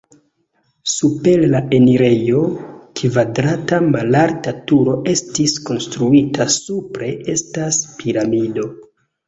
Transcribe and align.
Super 0.93 1.43
la 1.51 1.59
enirejo 1.77 2.39
kvadrata 3.01 3.79
malalta 3.91 4.55
turo 4.73 4.97
estis 5.15 5.55
konstruita, 5.71 6.51
supre 6.59 7.15
estas 7.39 7.81
piramido. 8.03 8.71